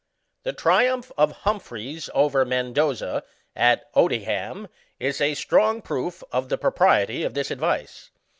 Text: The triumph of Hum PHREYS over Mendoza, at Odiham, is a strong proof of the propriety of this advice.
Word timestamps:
The 0.41 0.53
triumph 0.53 1.11
of 1.15 1.31
Hum 1.45 1.59
PHREYS 1.59 2.09
over 2.15 2.43
Mendoza, 2.43 3.23
at 3.55 3.83
Odiham, 3.93 4.67
is 4.99 5.21
a 5.21 5.35
strong 5.35 5.79
proof 5.83 6.23
of 6.31 6.49
the 6.49 6.57
propriety 6.57 7.21
of 7.21 7.35
this 7.35 7.51
advice. 7.51 8.09